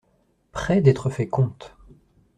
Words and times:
Près 0.51 0.81
d'être 0.81 1.11
fait 1.11 1.27
comte. 1.27 1.75